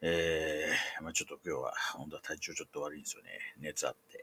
[0.00, 3.30] えー、まあちょっと今日は、本当は体調ちょっと悪いんですよね。
[3.58, 4.22] 熱あって。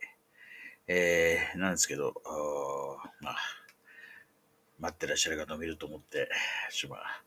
[0.88, 2.14] えー、なんですけど、
[3.22, 3.36] まあ、
[4.80, 6.30] 待ってらっしゃる方もいると思って、
[6.72, 7.24] ちょっとまあ、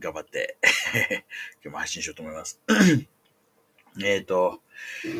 [0.00, 0.58] 頑張って、
[1.62, 2.60] 今日も配信しようと思います。
[4.02, 4.60] えっと、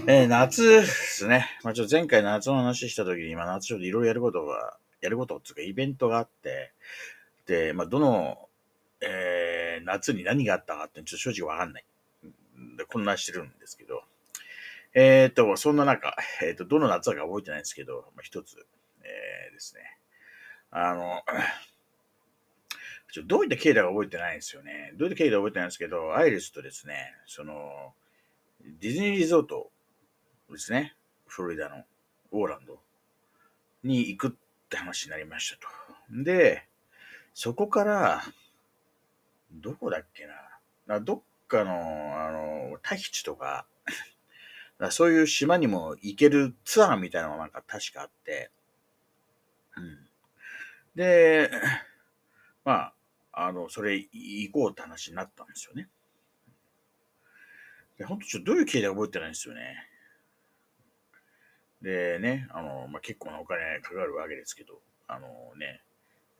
[0.08, 1.48] えー夏ですね。
[1.62, 6.72] まあちょっと前回夏の話した時に、まあ夏ちょっといろいろやることが、やることっていうかイベントがあって、
[7.46, 8.48] で、まあどの、
[9.00, 11.84] えー夏に何があったかってちょっと正直わかんない。
[12.88, 14.02] 混乱してるんですけど、
[14.94, 18.64] えっ、と、そんな中、えっ、と、どの夏だか覚えてないんですけど、まあ、一つ、
[19.02, 19.82] えーですね。
[20.70, 21.22] あの、
[23.12, 24.92] ちょどういった経緯だか覚えてないんですよね。
[24.96, 27.94] どういった経緯だか覚えてないんですけど、アイリスとですね、その、
[28.80, 29.70] ディズニーリゾート
[30.50, 31.84] ですね、フロリダの
[32.32, 32.80] オーランド
[33.84, 34.30] に行くっ
[34.68, 36.24] て話になりましたと。
[36.24, 36.66] で、
[37.34, 38.22] そこから、
[39.52, 40.34] どこだっけな。
[40.86, 41.20] などっ
[41.54, 43.66] かの、あの、タヒチとか、
[44.78, 48.50] かそういう島にも行けるツアーみたいなのがなんか確かあって、
[49.76, 50.08] うん。
[50.96, 51.50] で、
[52.64, 52.92] ま
[53.32, 55.88] あ、あの、それ行こうって話になったんですよね。
[57.98, 59.88] で、本当ちょっとどういう経緯で覚えてないんですよね。
[61.82, 65.82] でね、あの、まあ、結構なお金かかるわけですけど、あのね、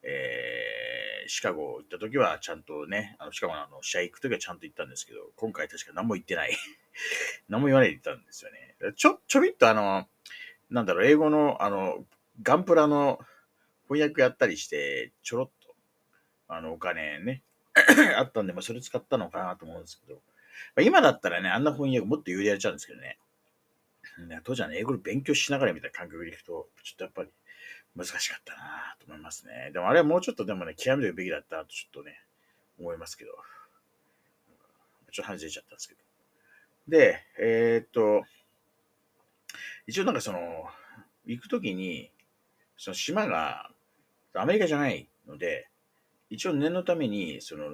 [0.02, 6.56] えー、シカゴ行った時はちゃんとね、あのシカゴのあの試合行く時はちゃんと行ったんですけど、今回確か何も言ってない。
[7.48, 8.76] 何も言わないで行ったんですよね。
[8.96, 10.08] ちょ、ちょびっとあの、
[10.70, 12.06] なんだろう、英語のあの、
[12.42, 13.18] ガンプラの
[13.88, 15.74] 翻訳やったりして、ちょろっと、
[16.48, 17.42] あの、お金ね、
[18.16, 20.20] あったんで、まあ、それ使ったのかなと思うんですけど、ま
[20.76, 23.18] あ、今だったらね、あんな翻訳もっと有利やれちゃうんですけどね。
[24.28, 27.30] ね当時はね、英語で勉強しながらみたいな感覚でいくと、ちょっとやっぱり
[27.96, 29.70] 難しかったなと思いますね。
[29.72, 32.20] でもあれはもうちょっとでもね、極めるべきだったなとちょっとね、
[32.78, 33.32] 思いますけど。
[35.12, 36.00] ちょっと話出ちゃったんですけど。
[36.88, 38.24] で、えーっと、
[39.86, 40.66] 一応なんかその、
[41.24, 42.10] 行くときに、
[42.76, 43.70] その島が
[44.34, 45.68] アメリカじゃないので、
[46.30, 47.70] 一応念のために、その、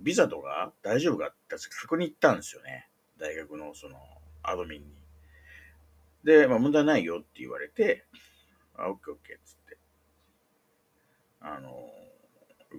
[0.00, 2.88] ビザとか大丈夫かって確認行ったんですよね。
[3.18, 3.96] 大学のその、
[4.42, 4.86] アドミンに。
[6.24, 8.04] で、まあ問題ないよって言われて、
[8.80, 9.78] あ、オッケーオッケーっつって。
[11.40, 11.90] あの、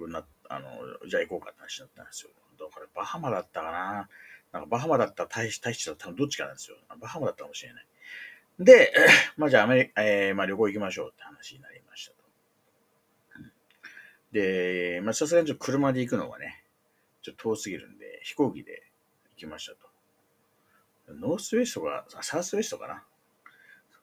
[0.07, 0.69] な、あの、
[1.07, 2.31] じゃあ行こうかって話になったんですよ。
[2.59, 4.09] だからバハマだったかな。
[4.51, 6.77] なんかバハマだったら大使、大使だったらどっちかなんですよ。
[6.99, 7.85] バハマだったかもしれない。
[8.59, 8.93] で、
[9.37, 12.21] まあじゃあアメリカ、えー、まあ旅行行きましょうって話になりましたと。
[14.31, 16.63] で、まあさすがにちょっと車で行くのはね、
[17.21, 18.83] ちょっと遠すぎるんで、飛行機で
[19.31, 19.89] 行きましたと。
[21.07, 23.03] ノースウェストが、サウスウェストかな。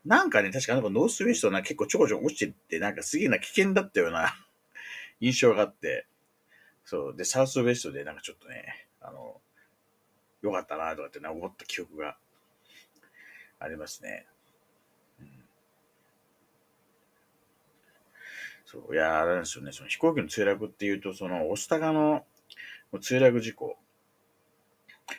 [0.08, 4.34] なんかね、確かなんかノースウェストな結構ちょこちょこ落ちてって、なんかすげえな危険だったような
[5.20, 6.06] 印象があって、
[6.86, 7.16] そう。
[7.16, 9.38] で、サウスウェストでなんかちょっとね、あの、
[10.40, 12.16] よかったなとかってな思った記憶が
[13.58, 14.26] ありますね。
[15.20, 15.48] うん、
[18.64, 18.94] そう。
[18.94, 19.72] いや、あれですよね。
[19.72, 22.24] その飛行機の墜落っていうと、その、オスタガの
[22.94, 23.76] 墜落事故。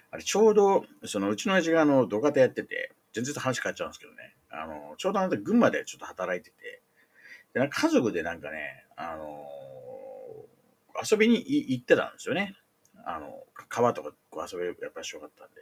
[0.10, 4.39] あれ、ちょうど、その、うちの親父があの、土方やってて、全然話変わっちゃうんですけどね。
[4.62, 6.82] あの、ちょうどあの時群馬でちょっと働いてて、
[7.54, 9.46] で、なんか家族でなんかね、あの
[11.02, 12.56] 遊びに行ってたんですよね。
[13.06, 15.62] あの、川とかこう遊べる、やっぱりしよかったんで。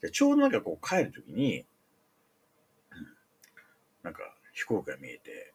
[0.00, 1.64] で、ちょうどなんかこう帰るときに、
[4.02, 4.22] なんか
[4.52, 5.52] 飛行機が見えて、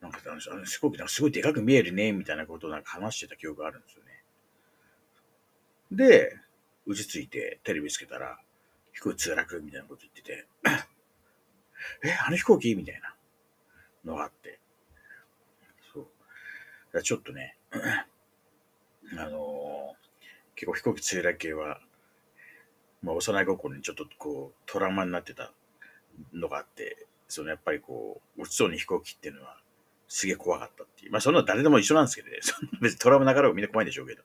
[0.00, 4.22] なんかあの飛行機なんかすごいでかく見えるね、みたいなことをなんか話してた記憶があるんですよね。
[5.90, 6.36] で、
[6.86, 8.38] 打ちついてテレビつけたら、
[8.92, 10.46] 飛行機墜落みたいなこと言ってて、
[12.04, 12.74] え、あの飛行機？
[12.74, 13.14] みたいな
[14.04, 14.60] のがあって。
[15.92, 16.06] そ
[16.92, 17.02] う。
[17.02, 17.56] ちょっとね、
[19.16, 19.98] あのー
[20.58, 21.78] 結構飛行機墜落系は、
[23.00, 25.52] まあ、幼い心にちょっとこう、トラウマになってた
[26.32, 29.56] のがあって、そのやっぱりこう、落ちそうに飛行機っていうのは、
[30.08, 31.12] すげえ怖かったっていう。
[31.12, 32.38] まあ、そんな誰でも一緒なんですけどね。
[32.42, 34.24] そんな別にトラウマながらみんな怖いんでしょうけど。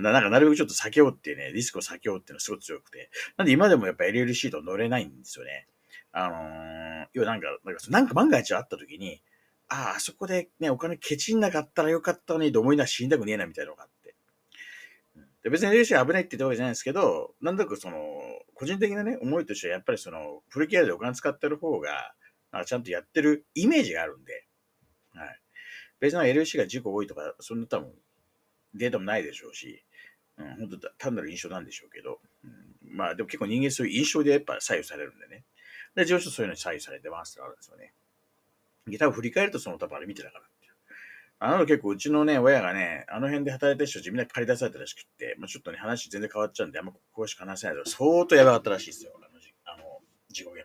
[0.00, 3.10] ななんかなるべくちょっと避けようっていうね、リスクを避けようっていうのがすごく強くて。
[3.36, 5.66] なんで今でもやっぱ LLC と乗れないんですよね。
[6.16, 9.20] あのー、要はなんか、なんかなんか万が一あった時に、
[9.68, 14.14] ああ、あそこでね、お金ケチんなかったらよかったのにと思いながら死んだくねえなみたいなのがあって。
[15.42, 17.98] で別に LC 危ないって言ったわけじゃないですけど、なんだかその、
[18.54, 22.14] 個人的なね、思いとしてはやっぱりその、フルケアでお金使ってる方が、
[22.52, 24.46] なんかちゃんとやってるイメージがあるんで、
[25.14, 25.40] はい。
[25.98, 27.92] 別に LC が事故多いとか、そんな多分、
[28.74, 29.84] データもないでしょうし、
[30.38, 35.44] うん、本当単なる印象なんでしょうけど、うん、まあでも結構人間そういう印象でやっぱ左右されるんでね。
[35.94, 37.92] で、自分とそういうのに左右されてますってあるんですよね。
[38.98, 40.54] 多分振り返るとその多分あれ見てたからって。
[41.38, 49.12] あの結構うちのね、親がね、あの辺で働いた人たちみんな借り出されたらしくって、まあ、ちょっとね、話全然変わっちゃうんで、あんま詳しく話せないけど、相当やばかったらしいですよ。
[49.16, 49.26] あの、
[49.64, 50.00] あの
[50.30, 50.64] 事故現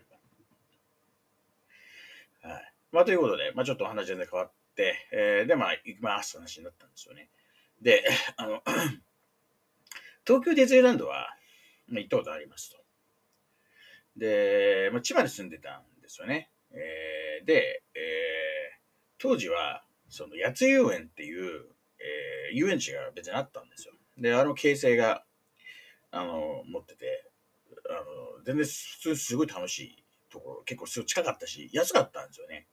[2.42, 2.48] 場。
[2.48, 2.72] はい。
[2.92, 7.28] まあということで、まあちょっと話全然変わって、えー、で、まあ行きますって話になったんですよね。
[7.82, 8.04] で、
[8.36, 8.62] あの、
[10.26, 11.34] 東京ディズニーランドは、
[11.88, 12.79] まあ、行ったことありますと。
[14.16, 16.50] で、まあ、千葉に住んでたんですよね。
[16.72, 18.80] えー、で、えー、
[19.18, 21.66] 当時は、その、八津遊園っていう、
[21.98, 23.94] えー、遊園地が別にあったんですよ。
[24.18, 25.24] で、あの形成が、
[26.10, 27.30] あの、持ってて、
[27.88, 27.92] あ
[28.38, 32.66] の、全然普通すごい楽しいところ、結構すごい近かったし、安かったんですよね。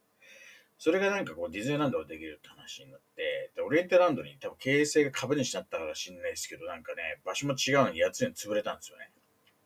[0.80, 9.12] それがなんかこうディズニーランドができるって話になって、でオリエンタルランドに多分経営性が株主になったから知んないですけど、なんかね、場所も違うのにやつに潰れたんですよね。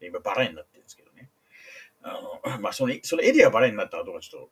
[0.02, 1.30] 今バラになってるんですけどね。
[2.04, 4.52] あの、 まあその、そのエリアがバラになったかどうかちょっと、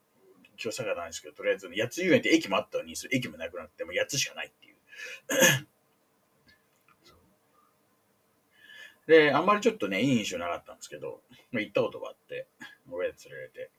[0.61, 4.77] 今日さがないんですけど、とりあえず、八つ遊園って駅もあったのに、そ駅もなくなって、もう8つしかないってい う。
[9.07, 12.47] で、あんまりちょっとね、いい印象なかったんですけど、まあ、行ったことがあって、
[12.91, 13.71] 親で連れられて。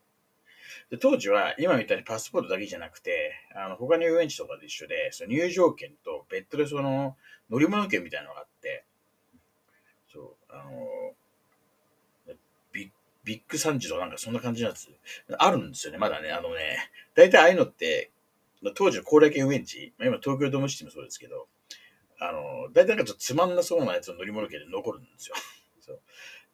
[0.90, 7.16] で、当時は今みたいにパスポートだけじゃなくて、あの、他の遊園地とかで一緒で、その入場券と別途でその
[7.48, 8.84] 乗り物券みたいなのがあって、
[10.12, 11.14] そう、あの、
[13.30, 14.88] ビッグサンジとかなんかそんな感じのやつ、
[15.38, 16.32] あるんですよね、まだね。
[16.32, 18.10] あのね、大体ああいうのって、
[18.74, 21.46] 当時の高麗県遊園地、今東京ドームシティもそうですけど、
[22.18, 25.36] あの、大体なんかちょっとつまんなそうなやつの乗り物券で残るんですよ。
[25.80, 26.00] そう。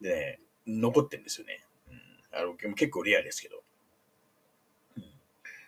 [0.02, 1.64] でね、残ってるんですよね。
[1.88, 3.64] うん、あの結構リアですけど。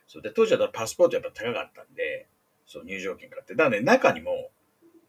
[0.07, 2.29] そうで、当時はパスポートやっぱ高かったんで、
[2.67, 3.55] そう、入場券買って。
[3.55, 4.51] だからね、中にも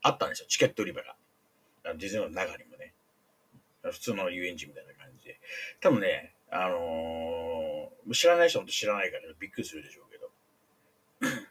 [0.02, 1.18] あったんですよ、チケット売り場が。
[1.84, 2.94] あのディズニーの中にもね。
[3.82, 4.99] 普通の遊園地みたいな。
[5.82, 10.32] 多分ね、あのー、知らない人ほんと知らないからびっくりするでしょうけど。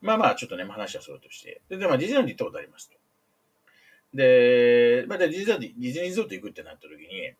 [0.00, 1.60] まあまあ、ちょっとね、話はそうとして。
[1.68, 2.98] で、でもディズニーランド行ったことありますと。
[4.14, 7.34] で、まあ、ディズニーランド、ディズニーリゾート行くってなった時に、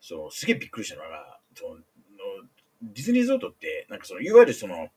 [0.00, 1.80] そう、すげえびっくりしたのが、その
[2.82, 4.90] ディズニーリゾートって、なんかその、いわゆるその、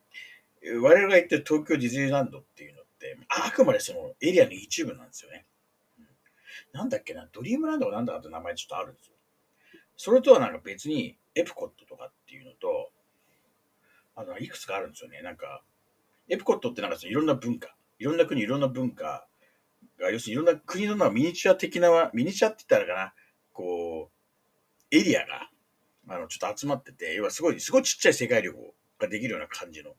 [0.81, 5.45] 我々が言ってる東京ディズニーランドっていうのって、あくまでそのエリアの一部なんですよね。
[6.73, 9.15] なんだっけな、ドリームランドがなんだかって名前ちょっとあるんですよ。
[10.03, 12.91] それとはなんか別に、エプコットとかっていうのと、
[14.15, 15.21] あの、いくつかあるんですよね。
[15.21, 15.61] なんか、
[16.27, 19.27] エプコットってなんかいろんな文化、いろんな国、いろんな文化
[19.99, 23.13] が、要するにいろんな国のミニチュア的な、ミニチュアって言ったらかな、
[23.53, 25.51] こう、エリアが
[26.07, 29.91] あの、ちょっと集まってて、要はすごい、すごいちっちゃい世界旅行ができるような感じの、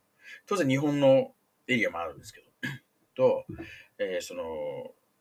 [0.46, 1.32] 当然日本の
[1.68, 2.46] エリアもあるんですけど、
[3.14, 3.44] と、
[3.98, 4.42] えー、その、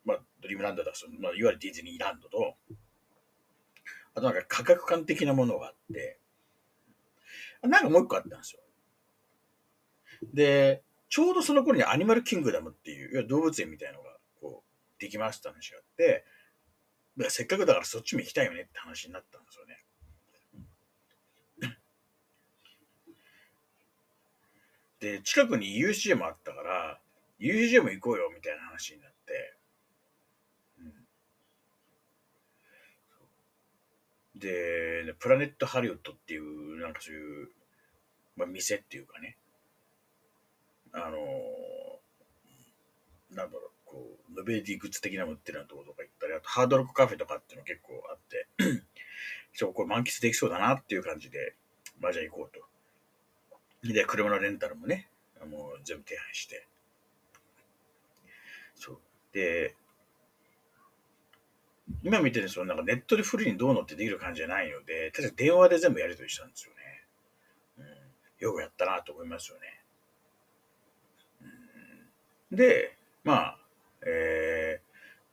[0.03, 2.55] まあ、ドリームランドだその、まあ、いわゆるディズニーランドと、
[4.15, 6.19] あとなんか価格感的なものがあって、
[7.61, 8.59] なんかもう一個あったんですよ。
[10.33, 16.25] で、ちょうどその頃にアニマルキングダムっていう、いや動物園みたいのが、こう、できました話があって、
[17.29, 19.77] せっかくだからそっちも行きたいよねって話になったんですよね。
[25.01, 26.99] で、近くに UCJ もあったから、
[27.39, 29.57] UCJ も行こうよみたいな話になって、
[30.79, 30.93] うん、
[34.41, 37.49] で、プラネットハリウッドっていう、なんかそういう、
[38.35, 39.37] まあ、店っていうかね、
[40.93, 48.47] あのー、なんだろう、こう、ノベルティグッズ的なのってるようなところとか行ったり、あとハードロックカフェとかっていうの結構あって、
[49.53, 51.55] そう、これ満喫できそうだなっていう感じで、
[51.99, 53.93] まあじゃあ行こうと。
[53.93, 55.07] で、車のレンタルもね、
[55.45, 56.67] もう全部手配して。
[58.75, 58.99] そう。
[59.33, 59.75] で、
[62.03, 66.79] 今見てるそのなんかネットでフルにどうのってできる感じじゃないので、ただ電話で全部やり取りしたんですよね。
[67.77, 68.45] うん。
[68.45, 69.61] よくやったなと思いますよね。
[72.51, 73.57] うん、で、まあ、
[74.05, 74.81] え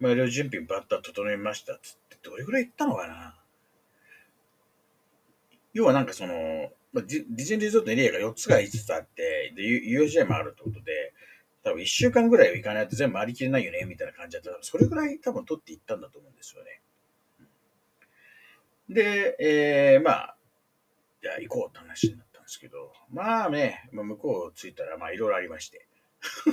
[0.01, 3.35] ー、まあ、いろいろ準備バッター整えましたっつって、どれぐらい行ったのかな
[5.73, 11.15] 要はなんかその、まあ、ディズニーリゾートのエリアが4つが5つあって、で、USJ もあるってことで、
[11.63, 16.81] 多分1週間ぐらいは行かないと全部回りきれないよね、みたいな感じだったら、それぐらい多分取っていったんだと思うんですよね。
[18.89, 20.37] で、えー、まあ、
[21.23, 25.87] じゃあ行こうって話になったんですけど、まあね、まあ、向こう着いたら、まあいろいろありまして、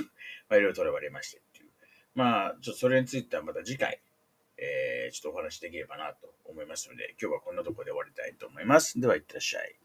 [0.48, 1.70] まあいろいろ取られましてっていう。
[2.14, 4.00] まあ、ちょっとそれについてはまた次回、
[4.58, 9.00] えーちょっとお話できればなと思いますので、今日はこんなところで終わりたいと思います。
[9.00, 9.76] では、いってらっしゃい。